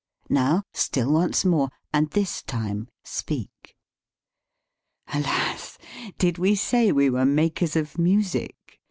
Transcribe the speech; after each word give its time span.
Now, 0.31 0.63
still 0.73 1.11
once 1.13 1.45
more, 1.45 1.69
and 1.93 2.09
this 2.09 2.41
time, 2.41 2.87
speak. 3.03 3.75
Alas! 5.13 5.77
did 6.17 6.39
we 6.39 6.55
say 6.55 6.91
we 6.91 7.07
were 7.11 7.23
"makers 7.23 7.75
of 7.75 7.99
music"? 7.99 8.79